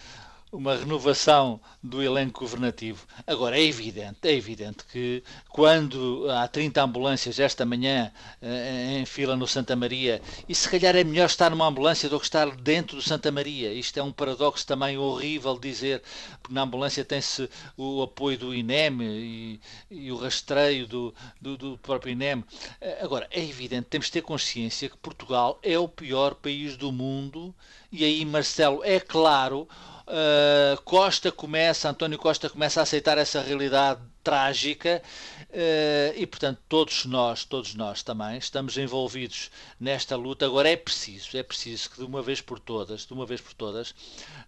[0.55, 3.05] uma renovação do elenco governativo.
[3.27, 9.35] Agora, é evidente, é evidente que quando há 30 ambulâncias esta manhã eh, em fila
[9.35, 12.95] no Santa Maria, e se calhar é melhor estar numa ambulância do que estar dentro
[12.95, 13.73] do Santa Maria.
[13.73, 16.01] Isto é um paradoxo também horrível dizer,
[16.41, 19.59] porque na ambulância tem-se o apoio do INEM e,
[19.91, 22.43] e o rastreio do, do, do próprio INEM.
[22.79, 26.91] Eh, agora, é evidente, temos de ter consciência que Portugal é o pior país do
[26.91, 27.53] mundo,
[27.91, 29.67] e aí, Marcelo, é claro
[30.07, 35.03] uh, Costa começa, António Costa começa a aceitar essa realidade trágica
[35.51, 40.47] uh, e, portanto, todos nós, todos nós também estamos envolvidos nesta luta.
[40.47, 43.53] Agora é preciso, é preciso que de uma vez por todas, de uma vez por
[43.53, 43.93] todas,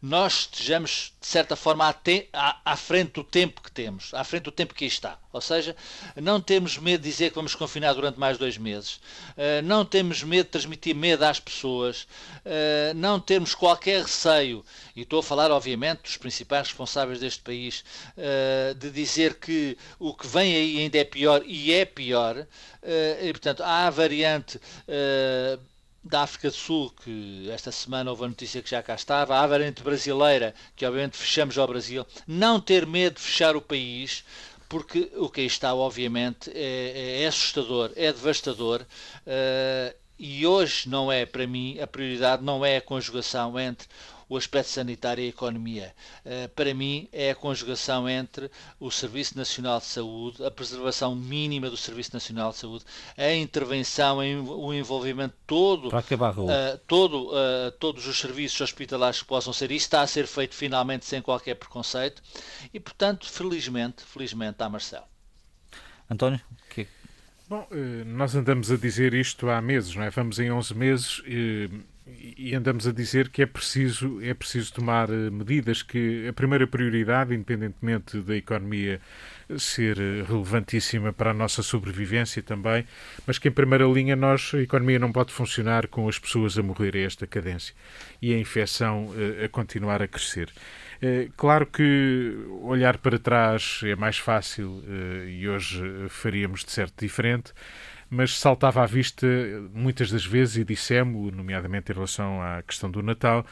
[0.02, 1.96] nós estejamos, de certa forma,
[2.34, 5.20] à, à, frente do tempo que temos, à frente do tempo que está.
[5.32, 5.76] Ou seja,
[6.16, 10.24] não temos medo de dizer que vamos confinar durante mais dois meses, uh, não temos
[10.24, 12.08] medo de transmitir medo às pessoas,
[12.44, 17.84] uh, não temos qualquer receio, e estou a falar, obviamente, dos principais responsáveis deste país,
[18.80, 19.67] de dizer que
[20.00, 22.38] o que vem aí ainda é pior e é pior.
[22.38, 25.60] Uh, e, portanto, há a variante uh,
[26.04, 29.48] da África do Sul, que esta semana houve a notícia que já cá estava, a
[29.48, 32.06] variante brasileira, que obviamente fechamos ao Brasil.
[32.26, 34.24] Não ter medo de fechar o país,
[34.70, 38.86] porque o que aí está, obviamente, é, é assustador, é devastador.
[39.26, 43.88] Uh, e hoje não é, para mim, a prioridade não é a conjugação entre
[44.30, 45.94] o aspecto sanitário e a economia.
[46.26, 51.70] Uh, para mim, é a conjugação entre o Serviço Nacional de Saúde, a preservação mínima
[51.70, 52.86] do Serviço Nacional de Saúde,
[53.18, 56.48] a intervenção, o envolvimento todo, Para acabar, uh,
[56.88, 59.72] todo uh, todos os serviços hospitalares que possam ser.
[59.72, 62.22] Isso está a ser feito finalmente sem qualquer preconceito
[62.74, 65.06] e, portanto, felizmente, felizmente, há Marcelo.
[66.10, 66.88] António, que é
[67.50, 67.66] Bom,
[68.06, 70.10] nós andamos a dizer isto há meses, não é?
[70.10, 71.70] Vamos em 11 meses e
[72.38, 76.66] e andamos a dizer que é preciso, é preciso tomar eh, medidas, que a primeira
[76.66, 79.02] prioridade, independentemente da economia
[79.58, 82.86] ser eh, relevantíssima para a nossa sobrevivência também,
[83.26, 86.64] mas que em primeira linha nós, a economia não pode funcionar com as pessoas a
[86.64, 87.76] morrer a esta cadência
[88.22, 90.52] e a infecção eh, a continuar a crescer.
[91.36, 94.84] Claro que olhar para trás é mais fácil
[95.28, 97.54] e hoje faríamos de certo diferente,
[98.10, 99.28] mas saltava à vista
[99.74, 103.46] muitas das vezes, e dissemos, nomeadamente em relação à questão do Natal,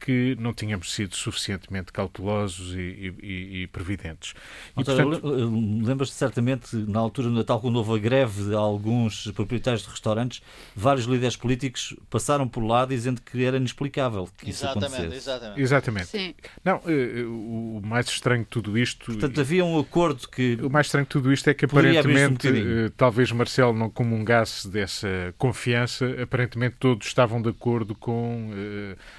[0.00, 4.34] que não tínhamos sido suficientemente cautelosos e, e, e previdentes.
[4.76, 5.20] E, portanto...
[5.20, 10.42] Lembras-te certamente, na altura do Natal, quando houve a greve de alguns proprietários de restaurantes,
[10.74, 15.16] vários líderes políticos passaram por lá dizendo que era inexplicável que exatamente, isso acontecesse.
[15.16, 15.60] Exatamente.
[15.60, 16.06] Exatamente.
[16.06, 16.34] Sim.
[16.64, 19.06] Não, eh, o mais estranho de tudo isto...
[19.06, 20.58] Portanto, havia um acordo que...
[20.62, 24.68] O mais estranho de tudo isto é que aparentemente, um eh, talvez Marcelo não comungasse
[24.68, 28.50] dessa confiança, aparentemente todos estavam de acordo com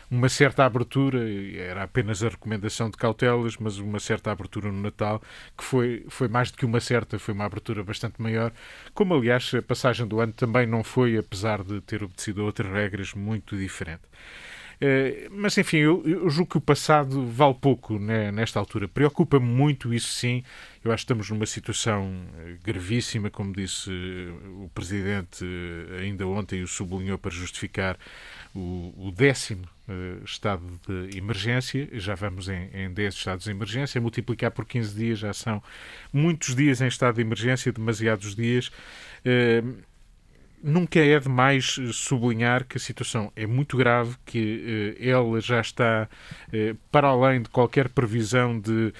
[0.09, 1.19] uma certa abertura,
[1.55, 5.21] era apenas a recomendação de cautelas, mas uma certa abertura no Natal,
[5.57, 8.51] que foi, foi mais do que uma certa, foi uma abertura bastante maior,
[8.93, 12.71] como aliás a passagem do ano também não foi, apesar de ter obedecido a outras
[12.71, 14.09] regras muito diferentes.
[14.81, 18.87] Uh, mas enfim, eu, eu, julgo que o passado vale pouco né, nesta altura.
[18.87, 20.43] Preocupa-me muito isso sim.
[20.83, 25.45] Eu acho que estamos numa situação eh, gravíssima, como disse uh, o Presidente
[25.99, 27.95] ainda ontem, o sublinhou para justificar
[28.53, 34.01] o, o décimo uh, estado de emergência, já vamos em, em 10 estados de emergência,
[34.01, 35.63] multiplicar por 15 dias já são
[36.11, 38.67] muitos dias em estado de emergência, demasiados dias.
[39.25, 39.81] Uh,
[40.61, 46.09] nunca é demais sublinhar que a situação é muito grave, que uh, ela já está
[46.91, 48.93] para além de qualquer previsão de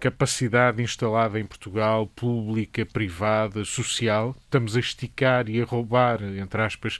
[0.00, 4.34] capacidade instalada em Portugal, pública, privada, social.
[4.42, 6.98] Estamos a esticar e a roubar, entre aspas,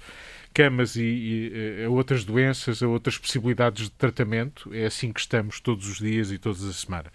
[0.56, 4.72] camas e, e, a outras doenças, a outras possibilidades de tratamento.
[4.72, 7.12] É assim que estamos todos os dias e todas as semanas.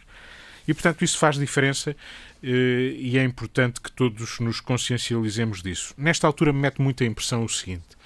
[0.67, 1.95] E, portanto, isso faz diferença
[2.43, 5.91] eh, e é importante que todos nos consciencializemos disso.
[5.97, 7.97] Nesta altura, me mete muita impressão o seguinte: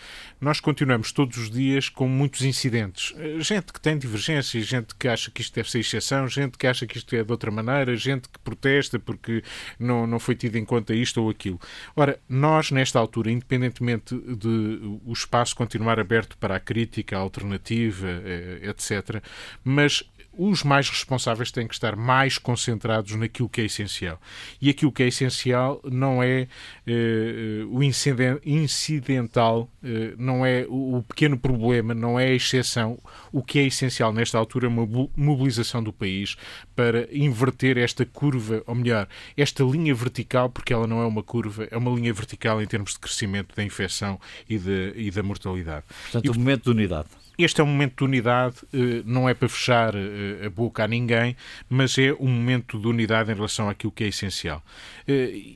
[0.46, 3.16] nós continuamos todos os dias com muitos incidentes.
[3.18, 6.68] Eh, gente que tem divergências, gente que acha que isto deve ser exceção, gente que
[6.68, 9.44] acha que isto é de outra maneira, gente que protesta porque
[9.80, 11.60] não, não foi tido em conta isto ou aquilo.
[11.96, 18.08] Ora, nós, nesta altura, independentemente de o espaço continuar aberto para a crítica, a alternativa,
[18.08, 19.24] eh, etc.,
[19.64, 20.04] mas
[20.38, 24.20] os mais responsáveis têm que estar mais concentrados naquilo que é essencial.
[24.62, 26.48] E aquilo que é essencial não é
[26.88, 33.00] uh, o incidental, uh, não é o, pequeno problema, não é a exceção.
[33.32, 36.36] O que é essencial nesta altura é uma mobilização do país
[36.76, 41.68] para inverter esta curva, ou melhor, esta linha vertical, porque ela não é uma curva,
[41.70, 44.20] é uma linha vertical em termos de crescimento da infecção
[44.50, 45.86] e, de, e da mortalidade.
[46.04, 47.10] Portanto, e, o momento de unidade.
[47.38, 50.88] Este é um momento de unidade, eh, não é para fechar eh, a boca a
[50.88, 51.36] ninguém,
[51.70, 54.64] mas é um momento de unidade em relação àquilo que é essencial.
[55.08, 55.56] Eh,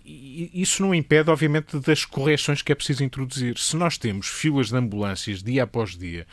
[0.53, 3.57] isso não impede, obviamente, das correções que é preciso introduzir.
[3.57, 6.25] Se nós temos filas de ambulâncias dia após dia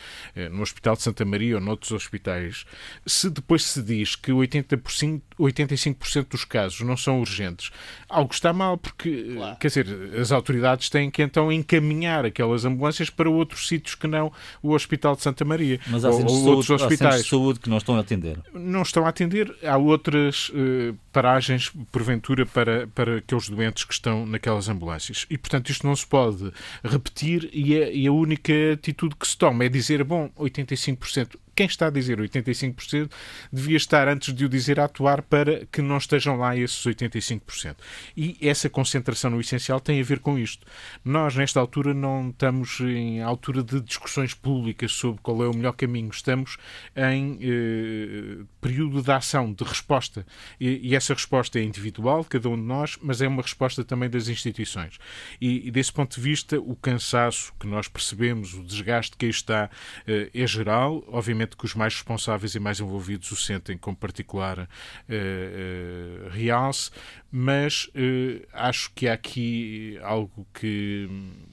[0.50, 2.64] no Hospital de Santa Maria ou noutros hospitais,
[3.06, 7.70] se depois se diz que 80%, 85% dos casos não são urgentes,
[8.08, 9.56] algo está mal, porque, claro.
[9.56, 9.86] quer dizer,
[10.18, 15.16] as autoridades têm que então encaminhar aquelas ambulâncias para outros sítios que não o Hospital
[15.16, 17.22] de Santa Maria Mas há ou, ou outros hospitais.
[17.22, 18.38] de saúde que não estão a atender.
[18.52, 19.54] Não estão a atender.
[19.64, 25.26] Há outras uh, paragens, porventura, para, para aqueles doentes que estão naquelas ambulâncias.
[25.30, 26.52] E, portanto, isto não se pode
[26.84, 31.66] repetir e a, e a única atitude que se toma é dizer, bom, 85% quem
[31.66, 33.10] está a dizer 85%
[33.50, 37.76] devia estar, antes de o dizer, a atuar para que não estejam lá esses 85%.
[38.16, 40.66] E essa concentração no essencial tem a ver com isto.
[41.02, 45.72] Nós, nesta altura, não estamos em altura de discussões públicas sobre qual é o melhor
[45.72, 46.10] caminho.
[46.10, 46.58] Estamos
[46.94, 50.26] em eh, período de ação, de resposta.
[50.60, 54.10] E, e, essa resposta é individual, cada um de nós, mas é uma resposta também
[54.10, 54.98] das instituições.
[55.40, 59.30] E, e desse ponto de vista, o cansaço que nós percebemos, o desgaste que aí
[59.30, 59.70] está,
[60.06, 61.02] eh, é geral.
[61.08, 66.90] Obviamente, que os mais responsáveis e mais envolvidos o sentem com particular uh, realce,
[67.38, 71.06] mas uh, acho que há aqui algo que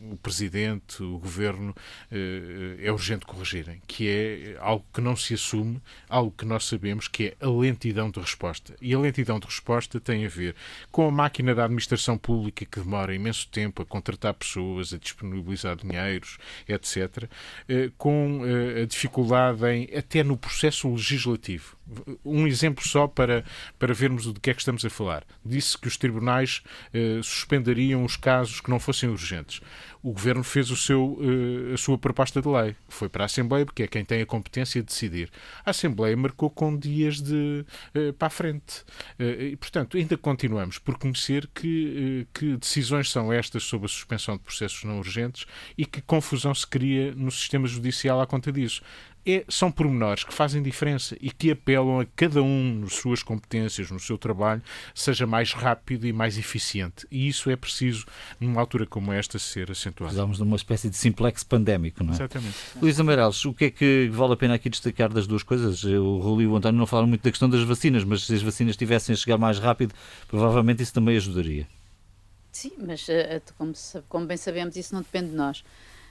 [0.10, 1.76] o Presidente, o Governo,
[2.80, 7.36] é urgente corrigirem, que é algo que não se assume, algo que nós sabemos, que
[7.40, 8.76] é a lentidão de resposta.
[8.82, 10.56] E a lentidão de resposta tem a ver
[10.92, 15.76] com a máquina da administração pública que demora imenso tempo a contratar pessoas, a disponibilizar
[15.76, 17.30] dinheiros, etc.,
[17.98, 18.42] com
[18.82, 21.76] a dificuldade em até no processo legislativo.
[22.24, 23.44] Um exemplo só para,
[23.78, 25.24] para vermos de que é que estamos a falar.
[25.46, 26.62] Disse que os tribunais
[26.94, 29.62] eh, suspenderiam os casos que não fossem urgentes.
[30.02, 32.76] O Governo fez o seu, eh, a sua proposta de lei.
[32.90, 35.30] Foi para a Assembleia, porque é quem tem a competência de decidir.
[35.66, 38.84] A Assembleia marcou com dias de, eh, para a frente.
[39.20, 43.90] Eh, e, portanto, ainda continuamos por conhecer que, eh, que decisões são estas sobre a
[43.90, 45.46] suspensão de processos não urgentes
[45.78, 48.82] e que confusão se cria no sistema judicial à conta disso
[49.26, 53.90] é, são pormenores que fazem diferença e que apelam a cada um, nas suas competências,
[53.90, 54.62] no seu trabalho,
[54.94, 57.08] seja mais rápido e mais eficiente.
[57.10, 58.06] E isso é preciso,
[58.40, 60.10] numa altura como esta, ser acentuado.
[60.10, 62.16] Precisamos de uma espécie de simplex pandémico, não é?
[62.16, 62.58] Exatamente.
[62.82, 65.84] Luís Amarelos, o que é que vale a pena aqui destacar das duas coisas?
[65.84, 68.42] O Rui e o António não falaram muito da questão das vacinas, mas se as
[68.42, 69.94] vacinas tivessem a chegar mais rápido,
[70.28, 71.68] provavelmente isso também ajudaria.
[72.52, 73.74] Sim, mas eh, como,
[74.08, 75.64] como bem sabemos, isso não depende de nós.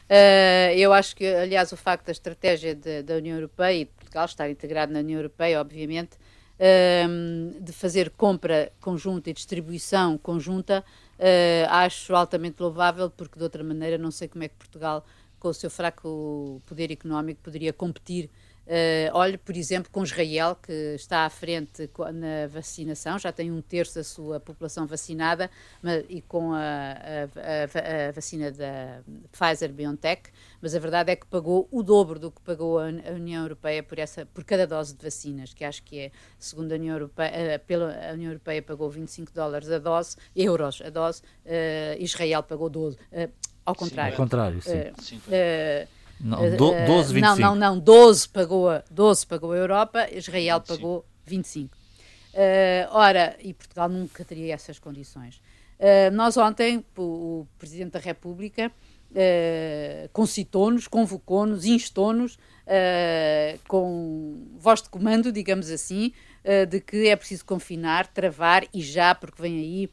[0.09, 3.91] Uh, eu acho que, aliás, o facto da estratégia de, da União Europeia e de
[3.93, 6.17] Portugal estar integrado na União Europeia, obviamente,
[6.59, 10.85] uh, de fazer compra conjunta e distribuição conjunta,
[11.19, 15.05] uh, acho altamente louvável, porque de outra maneira não sei como é que Portugal,
[15.39, 18.31] com o seu fraco poder económico, poderia competir
[18.65, 23.61] Uh, olhe, por exemplo, com Israel, que está à frente na vacinação, já tem um
[23.61, 25.51] terço da sua população vacinada,
[25.83, 29.01] mas, e com a, a, a, vacina da
[29.33, 33.83] Pfizer-BioNTech, mas a verdade é que pagou o dobro do que pagou a União Europeia
[33.83, 37.57] por, essa, por cada dose de vacinas, que acho que é, segundo a União Europeia,
[37.57, 42.45] uh, pela a União Europeia pagou 25 dólares a dose, euros a dose, uh, Israel
[42.45, 42.97] pagou 12,
[43.67, 44.15] ao contrário.
[44.15, 45.19] Sim, ao contrário, sim.
[46.23, 47.21] Não, 12, 25.
[47.21, 47.79] Não, não, não.
[47.81, 50.67] 12 pagou, a, 12 pagou a Europa, Israel 25.
[50.67, 51.77] pagou 25.
[52.33, 55.43] Uh, ora, e Portugal nunca teria essas condições.
[55.79, 58.71] Uh, nós ontem, o, o, Presidente da República
[59.11, 66.13] uh, concitou-nos, convocou-nos, instou-nos uh, com voz de comando, digamos assim,
[66.69, 69.91] de que é preciso confinar, travar e já, porque vem aí,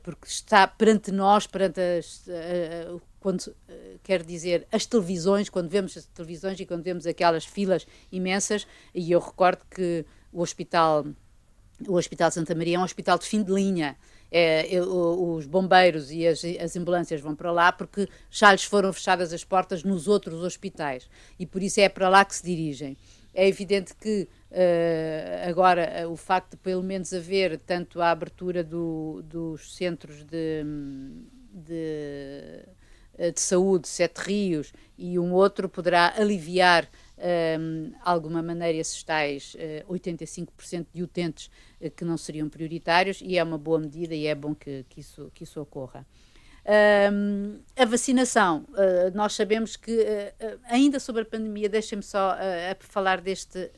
[0.00, 2.24] porque está perante nós, perante as,
[3.22, 3.54] quando
[4.02, 9.12] quer dizer as televisões, quando vemos as televisões e quando vemos aquelas filas imensas, e
[9.12, 11.06] eu recordo que o hospital,
[11.86, 13.96] o Hospital Santa Maria é um hospital de fim de linha
[14.32, 19.30] é, os bombeiros e as, as, ambulâncias vão para lá porque já lhes foram fechadas
[19.32, 21.08] as portas nos outros hospitais
[21.38, 22.96] e por isso é para lá que se dirigem.
[23.34, 28.64] É evidente que uh, agora uh, o facto de pelo menos haver tanto a abertura
[28.64, 30.64] do, dos centros de,
[31.52, 32.68] de, eh,
[33.30, 36.88] de saúde, Sete Rios, e um outro poderá aliviar
[37.22, 39.54] um, alguma maneira esses tais
[39.88, 41.50] uh, 85% de utentes
[41.80, 45.00] uh, que não seriam prioritários e é uma boa medida e é bom que, que,
[45.00, 46.06] isso, que isso ocorra.
[47.12, 50.06] Um, a vacinação, uh, nós sabemos que,
[50.64, 52.36] ainda sobre a pandemia, deixem-me só
[52.80, 53.70] falar deste,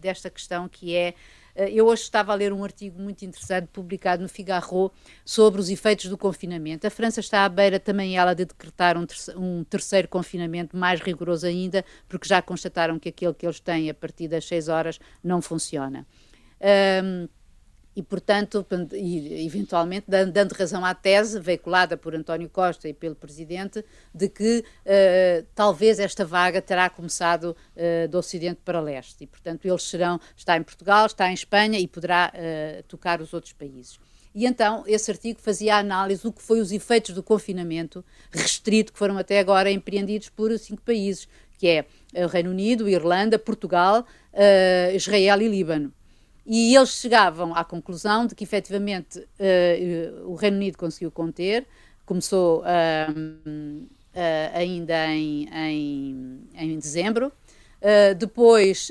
[0.00, 1.14] desta questão que é eh,
[1.56, 4.92] eu hoje estava a ler um artigo muito interessante publicado no Figaro
[5.24, 6.86] sobre os efeitos do confinamento.
[6.86, 11.00] A França está à beira também ela de decretar um, terceiro, um terceiro confinamento mais
[11.00, 14.98] rigoroso ainda, porque já constataram que aquele que eles têm a partir das 6 horas
[15.22, 16.06] não funciona.
[17.02, 17.28] Um,
[17.96, 23.82] e, portanto, e, eventualmente dando razão à tese veiculada por António Costa e pelo Presidente
[24.14, 29.64] de que uh, talvez esta vaga terá começado uh, do Ocidente para Leste e, portanto,
[29.64, 33.98] eles serão, está em Portugal, está em Espanha e poderá uh, tocar os outros países.
[34.34, 38.92] E então, esse artigo fazia a análise do que foi os efeitos do confinamento restrito
[38.92, 41.26] que foram até agora empreendidos por cinco países,
[41.56, 41.86] que é
[42.22, 44.04] o Reino Unido, Irlanda, Portugal,
[44.94, 45.90] Israel e Líbano.
[46.46, 51.66] E eles chegavam à conclusão de que efetivamente uh, o Reino Unido conseguiu conter,
[52.04, 57.32] começou uh, uh, ainda em, em, em dezembro,
[58.18, 58.90] depois,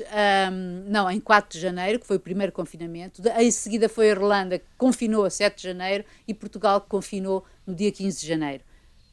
[0.50, 4.06] um, não, em 4 de janeiro, que foi o primeiro confinamento, de, em seguida foi
[4.06, 8.20] a Irlanda, que confinou a 7 de janeiro, e Portugal, que confinou no dia 15
[8.20, 8.64] de janeiro.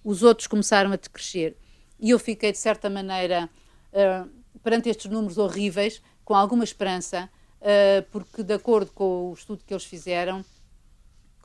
[0.02, 1.58] Os outros começaram a decrescer.
[2.00, 3.50] E eu fiquei, de certa maneira,
[4.64, 7.43] perante estes números horríveis, com alguma esperança uh,
[8.12, 10.44] porque de acordo com o estudo que eles fizeram,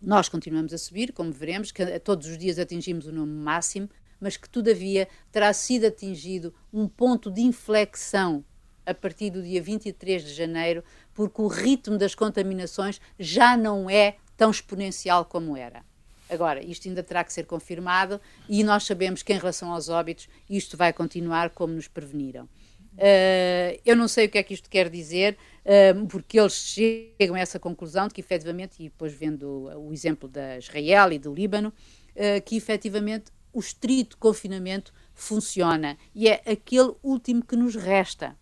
[0.00, 3.88] nós continuamos a subir, como veremos, que todos os dias atingimos o número máximo,
[4.20, 8.44] mas que todavia terá sido atingido um ponto de inflexão
[8.84, 14.16] a partir do dia 23 de janeiro, porque o ritmo das contaminações já não é
[14.36, 15.84] tão exponencial como era.
[16.30, 20.28] Agora, isto ainda terá que ser confirmado e nós sabemos que, em relação aos óbitos,
[20.48, 22.48] isto vai continuar como nos preveniram.
[22.98, 25.36] Uh, eu não sei o que é que isto quer dizer,
[26.08, 30.56] porque eles chegam a essa conclusão de que efetivamente, e depois vendo o exemplo da
[30.56, 37.44] Israel e do Líbano, uh, que efetivamente o estrito confinamento funciona e é aquele último
[37.44, 38.34] que nos resta.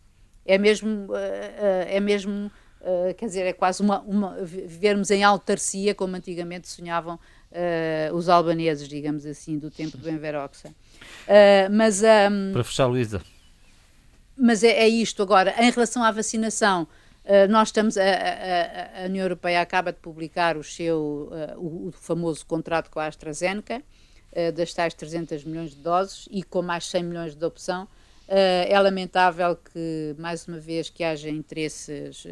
[0.44, 1.16] É mesmo, uh,
[1.86, 2.50] é mesmo
[3.16, 7.18] quer dizer, é quase uma, uma, vivermos em autarcia, como antigamente sonhavam
[8.14, 10.72] os albaneses, digamos assim, do tempo do Enveroxa.
[11.72, 13.20] mas, um, Para fechar, Luísa.
[14.36, 16.86] Mas é, é isto agora, em relação à vacinação,
[17.26, 21.88] Uh, nós estamos, a, a, a, União Europeia acaba de publicar o seu, uh, o,
[21.88, 23.82] o, famoso contrato com a AstraZeneca,
[24.30, 27.88] uh, das tais 300 milhões de doses e com mais 100 milhões de opção.
[28.28, 32.24] é lamentável que, mais uma vez, que haja interesses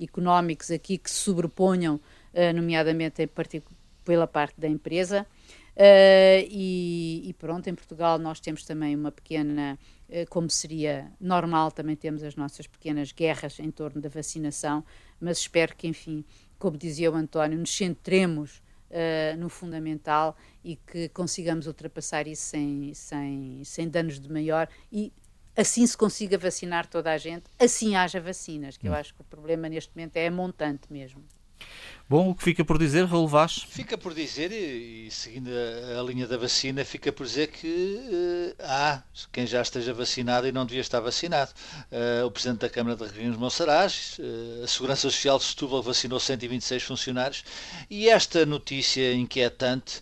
[0.00, 1.98] económicos aqui que se sobreponham,
[2.54, 3.28] nomeadamente em
[4.04, 5.26] pela parte da empresa.
[6.50, 9.78] E, e pronto, em Portugal nós temos também uma pequena eh,
[10.30, 14.84] como seria normal, também temos as nossas pequenas guerras em torno da vacinação,
[15.20, 16.24] mas espero que, enfim,
[16.58, 22.94] como dizia o António, nos centremos uh, no fundamental e que consigamos ultrapassar isso sem,
[22.94, 25.12] sem, sem danos de maior e
[25.56, 28.96] assim se consiga vacinar toda a gente, assim haja vacinas, que eu hum.
[28.96, 31.22] acho que o problema neste momento é montante mesmo.
[32.08, 33.66] Bom, o que fica por dizer, Raul Vaz?
[33.68, 38.62] Fica por dizer, e, seguindo a, a, linha da vacina, fica por dizer que uh,
[38.62, 39.02] há
[39.32, 41.50] quem já esteja vacinado e não devia estar vacinado.
[41.90, 46.20] Uh, o Presidente da Câmara de Regiões Monsaraz, uh, a Segurança Social de Setúbal vacinou
[46.20, 47.44] 126 funcionários
[47.90, 50.00] e esta notícia inquietante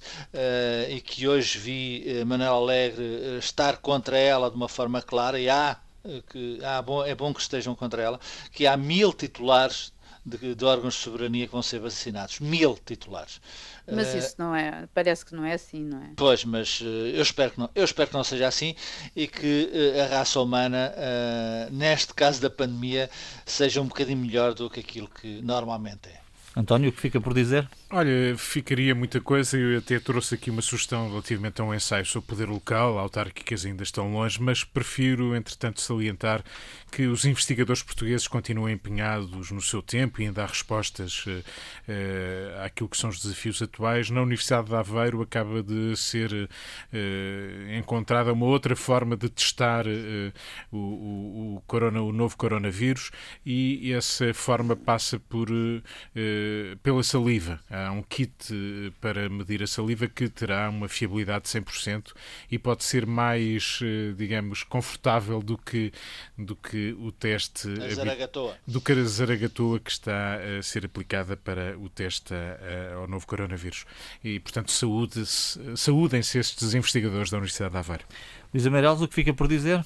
[0.90, 5.78] e que hoje vi Manuel Alegre estar contra ela de uma forma clara e há
[6.30, 8.20] que há bom, é bom que estejam contra ela,
[8.52, 9.93] que há mil titulares
[10.24, 12.40] de, de, órgãos de soberania que vão ser vacinados.
[12.40, 13.40] Mil titulares.
[13.90, 16.10] Mas uh, isso não é, parece que não é assim, não é?
[16.16, 18.74] Pois, mas uh, eu, espero que não, eu espero que não seja assim
[19.14, 20.92] e que uh, a raça humana,
[21.70, 23.10] neste caso da pandemia,
[23.44, 26.20] seja um bocadinho melhor do que aquilo que normalmente é.
[26.56, 27.68] António, o que fica por dizer?
[27.96, 29.56] Olha, ficaria muita coisa.
[29.56, 32.98] Eu até trouxe aqui uma sugestão relativamente a um ensaio sobre poder local.
[32.98, 36.42] Autárquicas ainda estão longe, mas prefiro, entretanto, salientar
[36.90, 42.64] que os investigadores portugueses continuam empenhados no seu tempo e em dar respostas uh, uh,
[42.64, 44.10] àquilo que são os desafios atuais.
[44.10, 49.86] Na Universidade de Aveiro acaba de ser uh, encontrada uma outra forma de testar
[50.72, 53.12] o, o, o, corona, o novo coronavírus
[53.46, 55.48] e essa forma passa por
[56.82, 57.60] pela saliva.
[57.70, 62.12] Há um kit eh, para medir a saliva que terá uma fiabilidade de 100%
[62.50, 65.92] e pode ser mais, eh, digamos, confortável do que,
[66.36, 67.68] do que o teste
[68.66, 72.34] do que a zaragatoa que está a ser aplicada para o teste
[72.96, 73.84] ao novo coronavírus.
[74.22, 78.04] E, portanto, saúdem-se estes investigadores da Universidade de Aveiro.
[78.52, 79.84] Luís Amarelos, o que fica por dizer?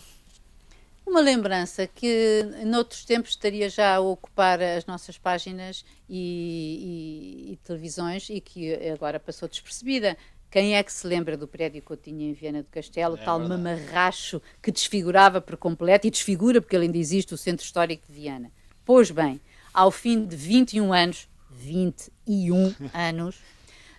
[1.09, 7.56] Uma lembrança que noutros tempos estaria já a ocupar as nossas páginas e, e, e
[7.64, 10.18] televisões e que agora passou despercebida.
[10.50, 13.24] Quem é que se lembra do prédio que eu tinha em Viana do Castelo, é
[13.24, 13.62] tal verdade.
[13.62, 18.12] mamarracho que desfigurava por completo e desfigura porque ele ainda existe, o Centro Histórico de
[18.12, 18.52] Viana?
[18.84, 19.40] Pois bem,
[19.72, 23.36] ao fim de 21 anos, 21 anos,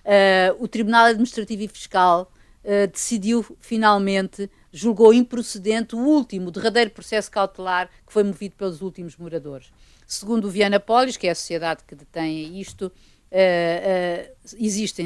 [0.06, 2.32] uh, o Tribunal Administrativo e Fiscal
[2.64, 9.18] uh, decidiu finalmente julgou improcedente o último, derradeiro processo cautelar que foi movido pelos últimos
[9.18, 9.72] moradores.
[10.06, 15.06] Segundo o Viana Polis, que é a sociedade que detém isto, uh, uh, existem,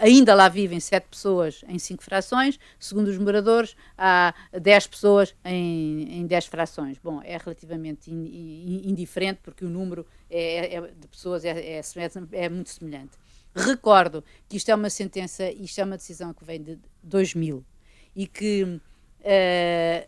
[0.00, 6.20] ainda lá vivem sete pessoas em cinco frações, segundo os moradores, há dez pessoas em,
[6.20, 6.98] em frações.
[7.02, 11.80] Bom, é relativamente in, in, indiferente, porque o número é, é, de pessoas é, é,
[12.32, 13.12] é muito semelhante.
[13.54, 17.64] Recordo que isto é uma sentença, isto é uma decisão que vem de 2000
[18.14, 18.80] e que uh,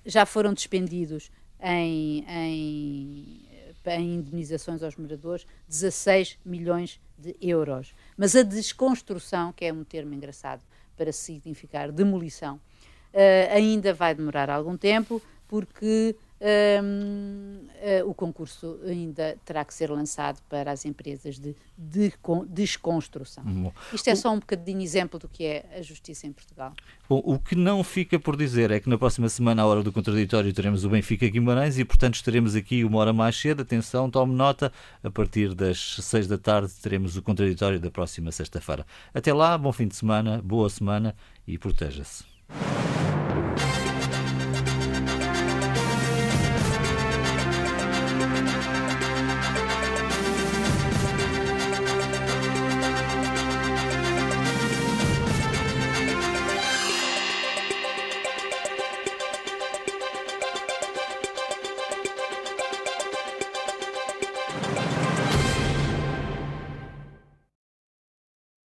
[0.05, 1.31] já foram despendidos
[1.61, 3.41] em, em,
[3.87, 7.95] em, indenizações aos moradores 16 milhões de euros.
[8.17, 10.63] Mas a desconstrução, que é um termo engraçado
[10.97, 18.79] para significar demolição, uh, ainda vai demorar algum tempo, porque um, uh, eh, o concurso
[18.85, 22.15] ainda terá que ser lançado para as empresas de, de, de
[22.49, 23.45] desconstrução.
[23.45, 26.73] Bom, Isto é só um bocadinho exemplo do que é a justiça em Portugal.
[27.09, 29.93] Bom, o que não fica por dizer é que na próxima semana, à hora do
[29.93, 33.63] contraditório, teremos o Benfica Guimarães e, portanto, estaremos aqui uma hora mais cedo.
[33.63, 34.73] Atenção, tome nota,
[35.03, 38.85] a partir das seis da tarde teremos o contraditório da próxima sexta-feira.
[39.13, 41.15] Até lá, bom fim de semana, boa semana
[41.47, 42.25] e proteja-se.